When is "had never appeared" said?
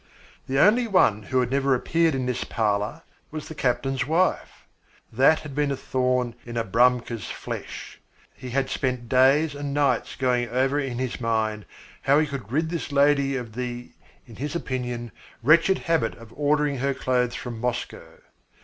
1.41-2.15